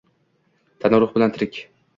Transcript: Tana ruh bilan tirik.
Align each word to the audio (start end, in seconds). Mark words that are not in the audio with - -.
Tana 0.85 1.03
ruh 1.05 1.15
bilan 1.15 1.37
tirik. 1.37 1.65